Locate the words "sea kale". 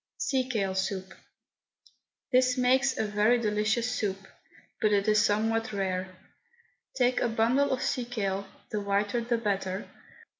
0.17-0.73, 7.83-8.47